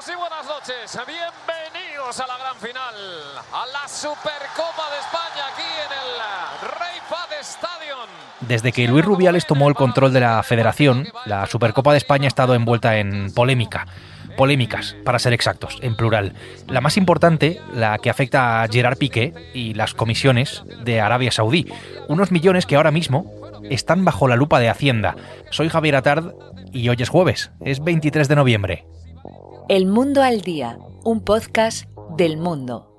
[0.00, 0.98] Y buenas noches.
[1.06, 2.94] Bienvenidos a la gran final,
[3.52, 7.00] a la Supercopa de España aquí en el Rey
[7.42, 8.08] Stadium.
[8.40, 12.28] Desde que Luis Rubiales tomó el control de la federación, la Supercopa de España ha
[12.28, 13.86] estado envuelta en polémica.
[14.38, 16.32] Polémicas, para ser exactos, en plural.
[16.66, 21.70] La más importante, la que afecta a Gerard Piqué y las comisiones de Arabia Saudí.
[22.08, 23.30] Unos millones que ahora mismo
[23.68, 25.14] están bajo la lupa de Hacienda.
[25.50, 26.32] Soy Javier Atard
[26.72, 28.86] y hoy es jueves, es 23 de noviembre.
[29.70, 32.90] El Mundo al Día, un podcast del mundo.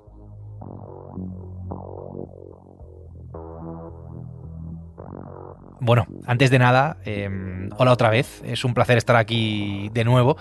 [5.82, 10.38] Bueno, antes de nada, em, hola otra vez, es un placer estar aquí de nuevo.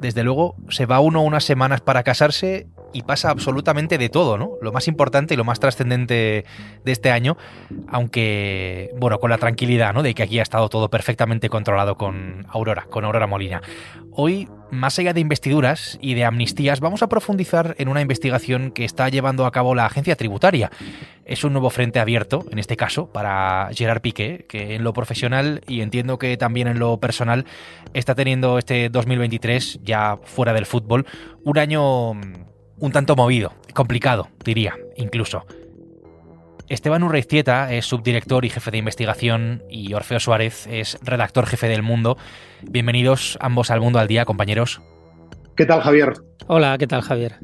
[0.00, 4.52] Desde luego, se va uno unas semanas para casarse y pasa absolutamente de todo, ¿no?
[4.62, 6.44] Lo más importante y lo más trascendente
[6.84, 7.36] de este año,
[7.88, 10.02] aunque, bueno, con la tranquilidad, ¿no?
[10.02, 13.62] De que aquí ha estado todo perfectamente controlado con Aurora, con Aurora Molina.
[14.12, 18.84] Hoy, más allá de investiduras y de amnistías, vamos a profundizar en una investigación que
[18.84, 20.70] está llevando a cabo la agencia tributaria.
[21.24, 25.60] Es un nuevo frente abierto, en este caso, para Gerard Piqué, que en lo profesional
[25.66, 27.44] y entiendo que también en lo personal
[27.94, 31.06] está teniendo este 2023, ya fuera del fútbol,
[31.44, 32.12] un año
[32.78, 35.46] un tanto movido, complicado, diría, incluso.
[36.68, 41.82] Esteban Urreizieta es subdirector y jefe de investigación y Orfeo Suárez es redactor jefe del
[41.82, 42.18] Mundo.
[42.62, 44.82] Bienvenidos ambos al Mundo al Día, compañeros.
[45.56, 46.14] ¿Qué tal, Javier?
[46.48, 47.36] Hola, ¿qué tal, Javier?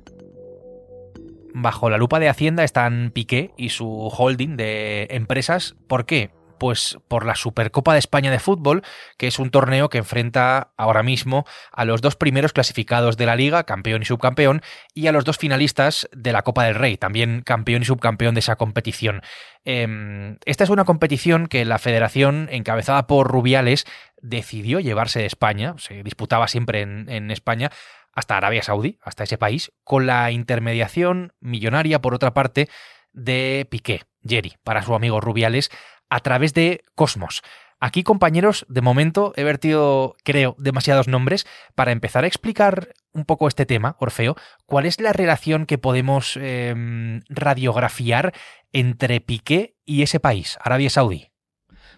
[1.54, 5.76] Bajo la lupa de Hacienda están Piqué y su holding de empresas.
[5.86, 6.30] ¿Por qué?
[6.62, 8.84] Pues por la Supercopa de España de fútbol,
[9.18, 13.34] que es un torneo que enfrenta ahora mismo a los dos primeros clasificados de la
[13.34, 14.62] liga, campeón y subcampeón,
[14.94, 18.38] y a los dos finalistas de la Copa del Rey, también campeón y subcampeón de
[18.38, 19.22] esa competición.
[19.64, 23.84] Em, esta es una competición que la federación, encabezada por Rubiales,
[24.20, 27.72] decidió llevarse de España, se disputaba siempre en, en España,
[28.12, 32.68] hasta Arabia Saudí, hasta ese país, con la intermediación millonaria, por otra parte,
[33.12, 35.70] de Piqué, Jerry, para su amigo Rubiales,
[36.12, 37.42] a través de Cosmos.
[37.80, 43.48] Aquí, compañeros, de momento he vertido, creo, demasiados nombres para empezar a explicar un poco
[43.48, 44.36] este tema, Orfeo.
[44.66, 48.34] ¿Cuál es la relación que podemos em, radiografiar
[48.72, 51.28] entre Piqué y ese país, Arabia Saudí?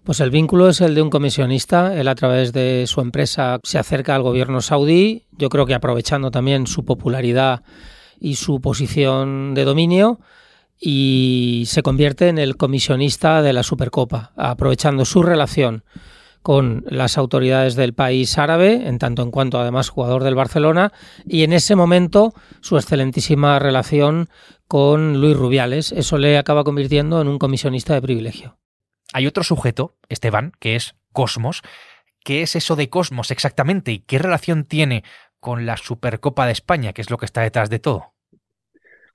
[0.05, 1.99] Pues el vínculo es el de un comisionista.
[1.99, 6.31] Él a través de su empresa se acerca al gobierno saudí, yo creo que aprovechando
[6.31, 7.63] también su popularidad
[8.21, 10.21] y su posición de dominio
[10.81, 15.85] y se convierte en el comisionista de la Supercopa, aprovechando su relación
[16.43, 20.93] con las autoridades del país árabe, en tanto en cuanto además jugador del Barcelona,
[21.25, 24.29] y en ese momento su excelentísima relación
[24.69, 25.93] con Luis Rubiales.
[25.93, 28.59] Eso le acaba convirtiendo en un comisionista de privilegio.
[29.15, 31.63] Hay otro sujeto, Esteban, que es Cosmos.
[32.23, 35.05] ¿Qué es eso de Cosmos exactamente y qué relación tiene
[35.41, 38.14] con la Supercopa de España, que es lo que está detrás de todo?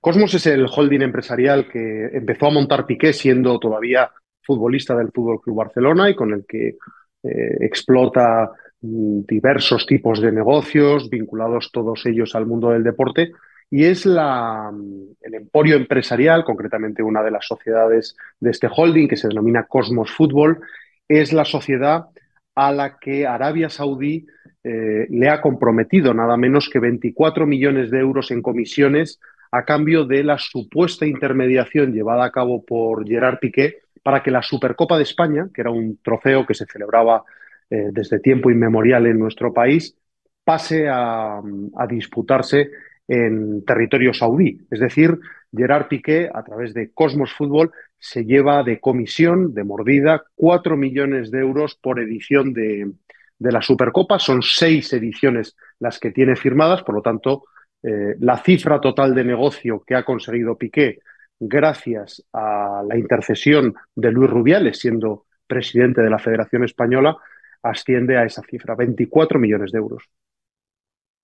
[0.00, 4.10] Cosmos es el holding empresarial que empezó a montar Piqué siendo todavía
[4.42, 6.78] futbolista del Fútbol Club Barcelona y con el que
[7.22, 8.50] eh, explota
[8.80, 13.32] mm, diversos tipos de negocios vinculados todos ellos al mundo del deporte.
[13.70, 19.06] Y es la, mm, el emporio empresarial, concretamente una de las sociedades de este holding
[19.06, 20.60] que se denomina Cosmos Fútbol,
[21.06, 22.06] es la sociedad
[22.54, 24.26] a la que Arabia Saudí
[24.64, 29.20] eh, le ha comprometido nada menos que 24 millones de euros en comisiones
[29.52, 34.42] a cambio de la supuesta intermediación llevada a cabo por Gerard Piqué para que la
[34.42, 37.24] Supercopa de España, que era un trofeo que se celebraba
[37.68, 39.96] eh, desde tiempo inmemorial en nuestro país,
[40.44, 41.40] pase a,
[41.88, 42.70] disputarse
[43.06, 44.58] en territorio saudí.
[44.70, 45.18] Es decir,
[45.54, 51.30] Gerard Piqué, a través de Cosmos Fútbol, se lleva de comisión, de mordida, cuatro millones
[51.30, 52.94] de euros por edición de
[53.38, 54.18] la Supercopa.
[54.18, 57.44] Son seis ediciones las que tiene firmadas, por lo tanto,
[57.82, 61.00] eh, la cifra total de negocio que ha conseguido Piqué
[61.38, 67.16] gracias a la intercesión de Luis Rubiales, siendo presidente de la Federación Española,
[67.62, 70.04] asciende a esa cifra, 24 millones de euros.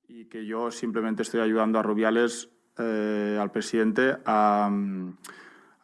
[0.09, 4.71] Y que yo simplemente estoy ayudando a Rubiales, eh, al presidente, a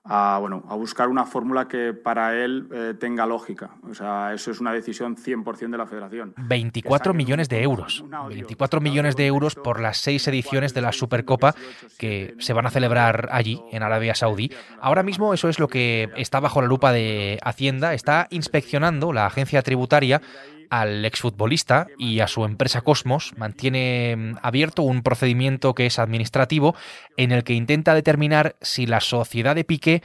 [0.05, 3.71] a, bueno, a buscar una fórmula que para él eh, tenga lógica.
[3.89, 6.35] O sea, eso es una decisión 100% de la federación.
[6.37, 8.05] 24 millones de euros.
[8.29, 11.55] 24 millones de euros por las seis ediciones de la Supercopa
[11.99, 14.51] que se van a celebrar allí, en Arabia Saudí.
[14.81, 17.95] Ahora mismo eso es lo que está bajo la lupa de Hacienda.
[17.95, 20.21] Está inspeccionando la agencia tributaria
[20.73, 26.75] al exfutbolista y a su empresa Cosmos mantiene mm, abierto un procedimiento que es administrativo
[27.19, 30.03] en el que intenta determinar si la sociedad de Piqué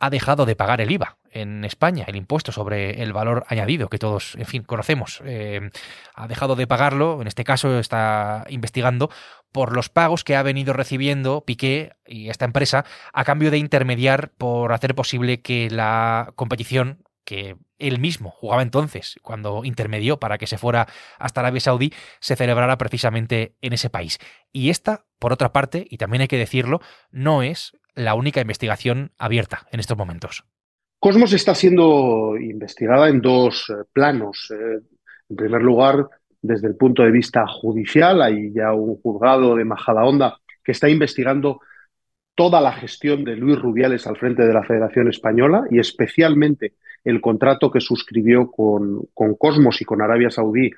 [0.00, 3.98] ha dejado de pagar el IVA en España, el impuesto sobre el valor añadido que
[3.98, 5.20] todos, en fin, conocemos.
[5.26, 5.70] Eh,
[6.14, 9.10] ha dejado de pagarlo, en este caso está investigando
[9.52, 14.30] por los pagos que ha venido recibiendo Piqué y esta empresa a cambio de intermediar
[14.38, 20.46] por hacer posible que la competición que él mismo jugaba entonces, cuando intermedió para que
[20.46, 20.86] se fuera
[21.18, 24.18] hasta Arabia Saudí, se celebrara precisamente en ese país.
[24.50, 26.80] Y esta, por otra parte, y también hay que decirlo,
[27.10, 30.44] no es la única investigación abierta en estos momentos.
[30.98, 34.50] Cosmos está siendo investigada en dos eh, planos.
[34.50, 34.80] Eh,
[35.28, 36.08] en primer lugar,
[36.40, 41.60] desde el punto de vista judicial, hay ya un juzgado de Majadahonda que está investigando
[42.34, 46.72] toda la gestión de Luis Rubiales al frente de la Federación Española y especialmente
[47.04, 50.70] el contrato que suscribió con, con Cosmos y con Arabia Saudí.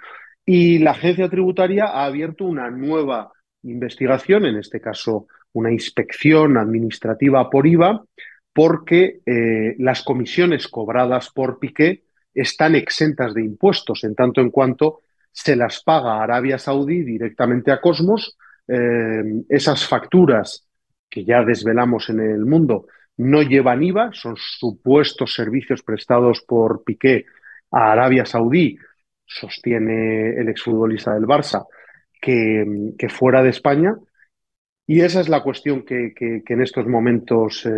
[0.44, 3.32] Y la agencia tributaria ha abierto una nueva
[3.62, 8.04] investigación, en este caso una inspección administrativa por IVA,
[8.52, 15.00] porque eh, las comisiones cobradas por Piqué están exentas de impuestos, en tanto en cuanto
[15.32, 18.36] se las paga Arabia Saudí directamente a Cosmos.
[18.66, 20.66] Eh, esas facturas
[21.08, 22.86] que ya desvelamos en el mundo
[23.20, 27.26] no llevan IVA, son supuestos servicios prestados por Piqué
[27.70, 28.78] a Arabia Saudí,
[29.26, 31.66] sostiene el exfutbolista del Barça,
[32.18, 33.94] que, fuera de España.
[34.86, 37.70] Y esa es la cuestión que, en estos momentos eh,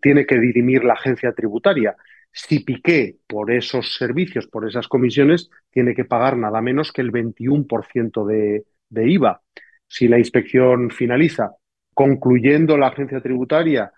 [0.00, 1.94] tiene que dirimir la agencia tributaria.
[2.32, 7.12] Si Piqué, por esos servicios, por esas comisiones, tiene que pagar nada menos que el
[7.12, 9.42] 21% de, de IVA.
[9.86, 11.52] Si la inspección finaliza
[11.92, 13.92] concluyendo la agencia tributaria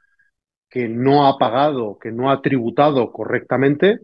[0.73, 4.01] que no ha pagado, que no ha tributado correctamente,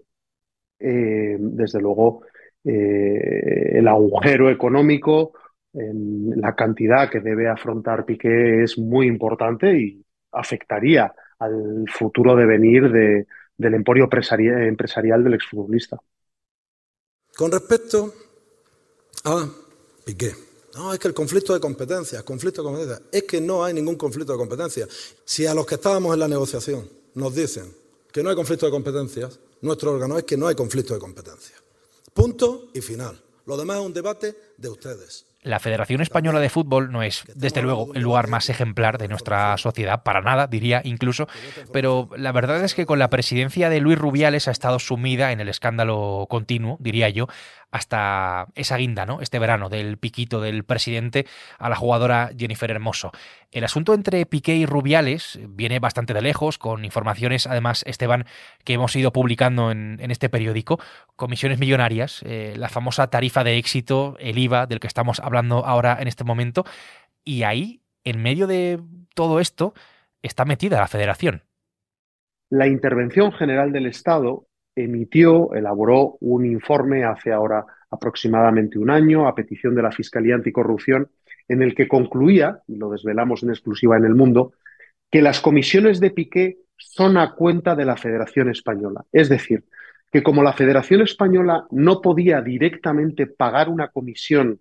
[0.79, 2.27] eh, desde luego
[2.63, 5.33] eh, el agujero económico,
[5.73, 13.27] la cantidad que debe afrontar Piqué es muy importante y afectaría al futuro devenir de,
[13.57, 15.99] del emporio empresarial, empresarial del exfutbolista.
[17.35, 18.13] Con respecto
[19.25, 19.47] a
[20.05, 20.33] Piqué,
[20.79, 23.97] no, es que el conflicto de competencias, conflicto de competencias, es que no hay ningún
[23.97, 24.89] conflicto de competencias.
[25.25, 27.75] Si a los que estábamos en la negociación nos dicen
[28.13, 31.61] que no hay conflicto de competencias, nuestro órgano es que no hay conflicto de competencias.
[32.15, 33.21] Punto y final.
[33.47, 35.25] Lo demás es un debate de ustedes.
[35.49, 39.57] La Federación Española de Fútbol no es, desde luego, el lugar más ejemplar de nuestra
[39.57, 41.27] sociedad, para nada, diría incluso,
[41.73, 45.41] pero la verdad es que con la presidencia de Luis Rubiales ha estado sumida en
[45.41, 47.29] el escándalo continuo, diría yo,
[47.71, 49.21] hasta esa guinda, ¿no?
[49.21, 51.27] Este verano del piquito del presidente
[51.59, 53.13] a la jugadora Jennifer Hermoso.
[53.51, 58.27] El asunto entre Piqué y Rubiales viene bastante de lejos, con informaciones, además, Esteban,
[58.65, 60.81] que hemos ido publicando en, este periódico,
[61.17, 65.99] comisiones millonarias, eh, la famosa tarifa de éxito, el IVA, del que estamos hablando ahora
[66.01, 66.65] en este momento,
[67.25, 68.81] y ahí, en medio de
[69.15, 69.75] todo esto,
[70.23, 71.43] está metida la federación.
[72.51, 79.35] La intervención general del Estado emitió, elaboró un informe hace ahora aproximadamente un año a
[79.35, 81.11] petición de la Fiscalía Anticorrupción,
[81.49, 84.53] en el que concluía, y lo desvelamos en exclusiva en el mundo,
[85.11, 89.05] que las comisiones de Piqué son a cuenta de la Federación Española.
[89.13, 89.65] Es decir,
[90.13, 94.61] que como la Federación Española no podía directamente pagar una comisión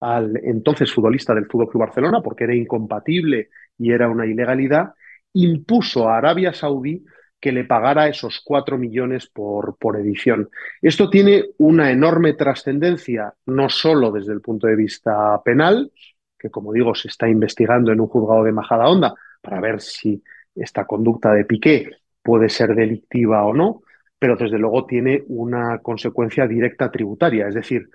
[0.00, 3.48] al entonces futbolista del Fútbol Club Barcelona, porque era incompatible
[3.78, 4.94] y era una ilegalidad,
[5.32, 7.04] impuso a Arabia Saudí
[7.40, 10.48] que le pagara esos cuatro millones por, por edición.
[10.80, 15.92] Esto tiene una enorme trascendencia, no solo desde el punto de vista penal,
[16.38, 20.22] que como digo se está investigando en un juzgado de Majadahonda para ver si
[20.54, 21.90] esta conducta de Piqué
[22.22, 23.82] puede ser delictiva o no,
[24.18, 27.48] pero desde luego tiene una consecuencia directa tributaria.
[27.48, 27.88] Es decir,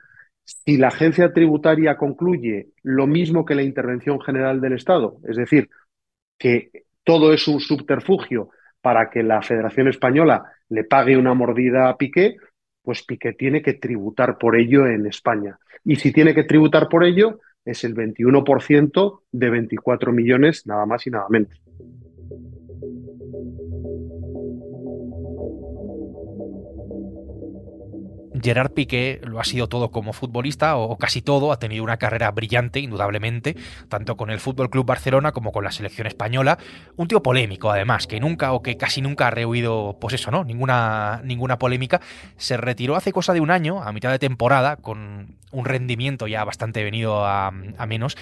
[0.43, 5.69] si la agencia tributaria concluye lo mismo que la intervención general del Estado, es decir,
[6.37, 6.71] que
[7.03, 8.49] todo es un subterfugio
[8.81, 12.37] para que la Federación Española le pague una mordida a Piqué,
[12.81, 15.59] pues Piqué tiene que tributar por ello en España.
[15.83, 21.05] Y si tiene que tributar por ello, es el 21% de 24 millones, nada más
[21.05, 21.61] y nada menos.
[28.39, 32.31] Gerard Piqué lo ha sido todo como futbolista, o casi todo, ha tenido una carrera
[32.31, 33.55] brillante, indudablemente,
[33.89, 36.57] tanto con el Fútbol Club Barcelona como con la selección española.
[36.95, 40.43] Un tío polémico, además, que nunca o que casi nunca ha rehuido, pues eso, ¿no?
[40.43, 42.01] Ninguna, ninguna polémica.
[42.37, 46.43] Se retiró hace cosa de un año, a mitad de temporada, con un rendimiento ya
[46.43, 48.17] bastante venido a, a menos,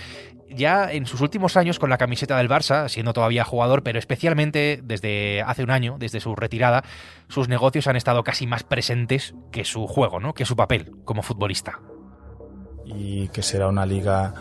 [0.49, 4.79] ya en sus últimos años con la camiseta del Barça, siendo todavía jugador, pero especialmente
[4.83, 6.83] desde hace un año, desde su retirada,
[7.27, 10.33] sus negocios han estado casi más presentes que su juego, ¿no?
[10.33, 11.79] que su papel como futbolista.
[12.85, 14.33] Y que será una liga,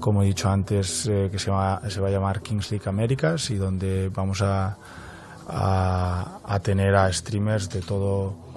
[0.00, 3.50] como he dicho antes, eh, que se va, se va a llamar Kings League Américas
[3.50, 4.76] y donde vamos a,
[5.48, 8.49] a, a tener a streamers de todo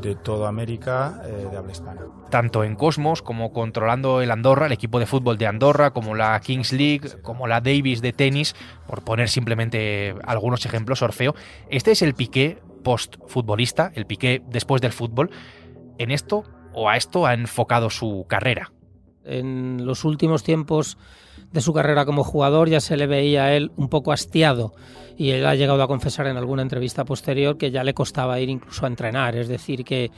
[0.00, 2.02] de toda América eh, de habla hispana.
[2.30, 6.38] Tanto en Cosmos como controlando el Andorra, el equipo de fútbol de Andorra, como la
[6.40, 8.54] Kings League, como la Davis de tenis,
[8.86, 11.34] por poner simplemente algunos ejemplos, Orfeo.
[11.70, 15.30] Este es el Piqué post-futbolista, el Piqué después del fútbol.
[15.98, 18.70] ¿En esto o a esto ha enfocado su carrera?
[19.26, 20.98] En los últimos tiempos
[21.52, 24.72] de su carrera como jugador ya se le veía a él un poco hastiado
[25.16, 28.50] y él ha llegado a confesar en alguna entrevista posterior que ya le costaba ir
[28.50, 30.10] incluso a entrenar, es decir, que,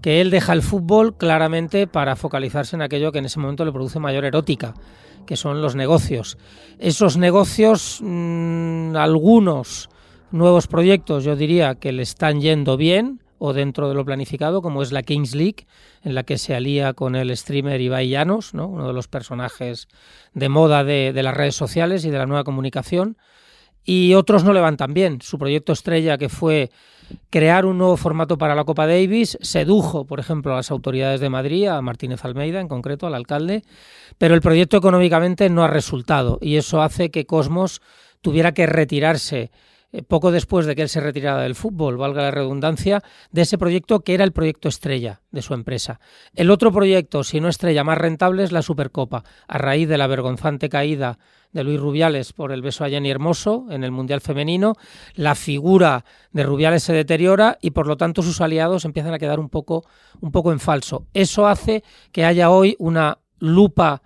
[0.00, 3.72] que él deja el fútbol claramente para focalizarse en aquello que en ese momento le
[3.72, 4.74] produce mayor erótica,
[5.26, 6.36] que son los negocios.
[6.78, 9.88] Esos negocios, mmm, algunos
[10.30, 14.84] nuevos proyectos yo diría que le están yendo bien, o dentro de lo planificado, como
[14.84, 15.66] es la Kings League,
[16.04, 18.68] en la que se alía con el streamer Ibai Llanos, ¿no?
[18.68, 19.88] uno de los personajes
[20.32, 23.16] de moda de, de las redes sociales y de la nueva comunicación.
[23.84, 25.20] Y otros no le van tan bien.
[25.22, 26.70] Su proyecto estrella, que fue
[27.30, 31.28] crear un nuevo formato para la Copa Davis, sedujo, por ejemplo, a las autoridades de
[31.28, 33.64] Madrid, a Martínez Almeida en concreto, al alcalde,
[34.18, 37.82] pero el proyecto económicamente no ha resultado y eso hace que Cosmos
[38.20, 39.50] tuviera que retirarse
[39.92, 43.58] eh, poco después de que él se retirara del fútbol, valga la redundancia, de ese
[43.58, 46.00] proyecto que era el proyecto estrella de su empresa.
[46.34, 50.06] El otro proyecto, si no estrella más rentable, es la Supercopa, a raíz de la
[50.06, 51.18] vergonzante caída
[51.52, 54.74] de Luis Rubiales por el beso a Jenny Hermoso en el Mundial Femenino,
[55.14, 59.38] la figura de Rubiales se deteriora y por lo tanto sus aliados empiezan a quedar
[59.38, 59.84] un poco,
[60.20, 61.06] un poco en falso.
[61.12, 64.02] Eso hace que haya hoy una lupa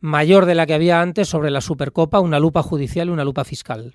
[0.00, 3.44] mayor de la que había antes sobre la Supercopa, una lupa judicial y una lupa
[3.44, 3.94] fiscal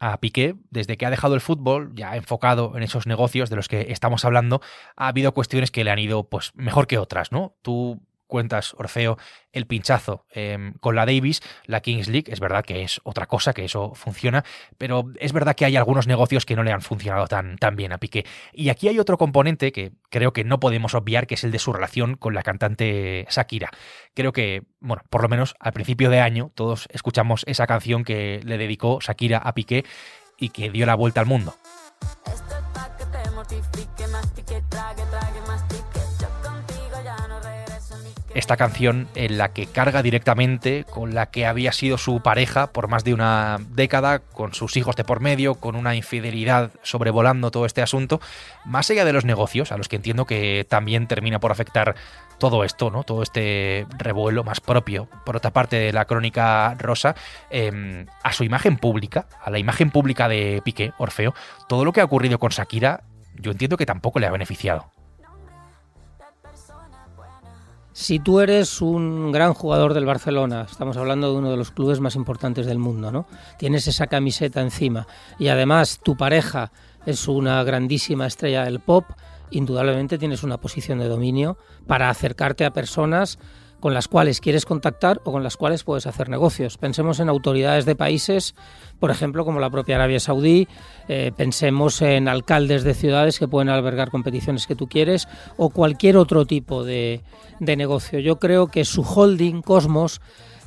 [0.00, 3.68] a Piqué, desde que ha dejado el fútbol, ya enfocado en esos negocios de los
[3.68, 4.60] que estamos hablando,
[4.96, 7.54] ha habido cuestiones que le han ido pues mejor que otras, ¿no?
[7.62, 9.18] Tú cuentas, Orfeo,
[9.52, 13.52] el pinchazo eh, con la Davis, la Kings League, es verdad que es otra cosa,
[13.52, 14.44] que eso funciona,
[14.78, 17.92] pero es verdad que hay algunos negocios que no le han funcionado tan, tan bien
[17.92, 18.24] a Piqué.
[18.54, 21.58] Y aquí hay otro componente que creo que no podemos obviar, que es el de
[21.58, 23.70] su relación con la cantante Shakira.
[24.14, 28.40] Creo que, bueno, por lo menos al principio de año todos escuchamos esa canción que
[28.44, 29.84] le dedicó Shakira a Piqué
[30.38, 31.54] y que dio la vuelta al mundo.
[38.40, 42.88] Esta canción en la que carga directamente con la que había sido su pareja por
[42.88, 47.66] más de una década, con sus hijos de por medio, con una infidelidad sobrevolando todo
[47.66, 48.20] este asunto,
[48.64, 51.94] más allá de los negocios, a los que entiendo que también termina por afectar
[52.38, 53.04] todo esto, ¿no?
[53.04, 57.14] Todo este revuelo más propio, por otra parte de la crónica rosa,
[57.50, 61.34] eh, a su imagen pública, a la imagen pública de Piqué, Orfeo,
[61.68, 63.04] todo lo que ha ocurrido con Shakira,
[63.36, 64.90] yo entiendo que tampoco le ha beneficiado.
[68.00, 72.00] Si tú eres un gran jugador del Barcelona, estamos hablando de uno de los clubes
[72.00, 73.26] más importantes del mundo, ¿no?
[73.58, 75.06] Tienes esa camiseta encima
[75.38, 76.72] y además tu pareja
[77.04, 79.04] es una grandísima estrella del pop,
[79.50, 83.38] indudablemente tienes una posición de dominio para acercarte a personas
[83.80, 86.78] con las cuales quieres contactar o con las cuales puedes hacer negocios.
[86.78, 88.54] Pensemos en autoridades de países,
[88.98, 90.68] por ejemplo, como la propia Arabia Saudí,
[91.08, 96.16] eh, pensemos en alcaldes de ciudades que pueden albergar competiciones que tú quieres o cualquier
[96.16, 97.22] otro tipo de,
[97.58, 98.18] de negocio.
[98.18, 100.20] Yo creo que su holding, Cosmos,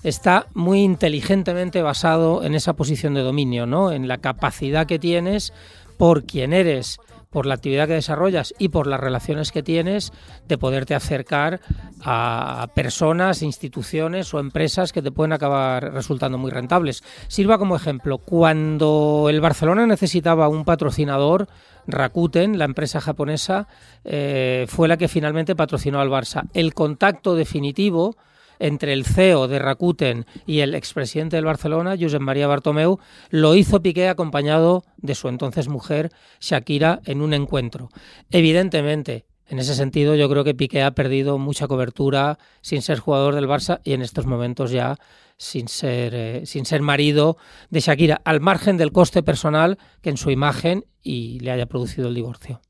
[0.04, 3.92] está muy inteligentemente basado en esa posición de dominio, ¿no?
[3.92, 5.54] en la capacidad que tienes
[5.98, 7.00] por quien eres
[7.34, 10.14] por la actividad que desarrollas y por las relaciones que tienes,
[10.48, 11.60] de poderte acercar
[12.04, 17.04] a personas, instituciones o empresas que te pueden acabar resultando muy rentables.
[17.28, 21.48] Sirva como ejemplo, cuando el Barcelona necesitaba un patrocinador,
[21.88, 23.68] Rakuten, la empresa japonesa,
[24.06, 26.48] eh, fue la que finalmente patrocinó al Barça.
[26.54, 28.16] El contacto definitivo
[28.64, 32.98] entre el CEO de Rakuten y el expresidente del Barcelona, Josep María Bartomeu,
[33.30, 37.90] lo hizo Piqué acompañado de su entonces mujer, Shakira, en un encuentro.
[38.32, 43.36] Evidentemente, en ese sentido, yo creo que Piqué ha perdido mucha cobertura sin ser jugador
[43.36, 44.98] del Barça y en estos momentos ya
[45.36, 47.36] sin ser, eh, sin ser marido
[47.70, 52.08] de Shakira, al margen del coste personal que en su imagen y le haya producido
[52.08, 52.62] el divorcio.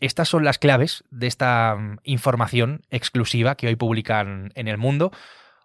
[0.00, 5.12] Estas son las claves de esta mm, información exclusiva que hoy publican en el mundo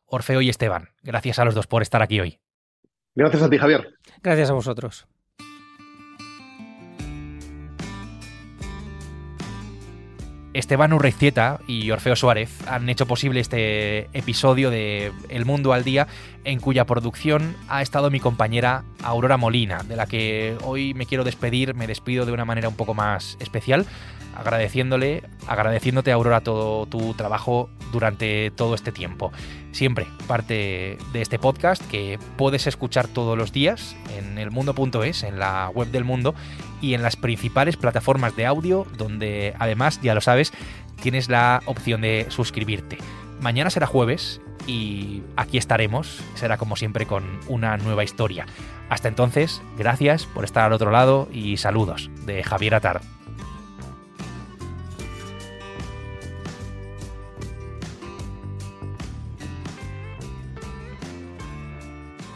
[0.06, 0.89] Orfeo y Esteban.
[1.04, 2.39] Gracias a los dos por estar aquí hoy.
[3.15, 3.94] Gracias a ti, Javier.
[4.22, 5.08] Gracias a vosotros.
[10.54, 16.08] Esteban Urreizieta y Orfeo Suárez han hecho posible este episodio de El Mundo al Día,
[16.46, 21.25] en cuya producción ha estado mi compañera Aurora Molina, de la que hoy me quiero
[21.25, 23.86] despedir, me despido de una manera un poco más especial
[24.36, 29.32] agradeciéndole, agradeciéndote Aurora todo tu trabajo durante todo este tiempo.
[29.72, 35.70] Siempre parte de este podcast que puedes escuchar todos los días en elmundo.es, en la
[35.74, 36.36] web del mundo
[36.82, 40.54] y en las principales plataformas de audio donde además, ya lo sabes,
[41.01, 42.98] tienes la opción de suscribirte.
[43.42, 48.46] Mañana será jueves y aquí estaremos, será como siempre con una nueva historia.
[48.89, 53.01] Hasta entonces, gracias por estar al otro lado y saludos de Javier Atar.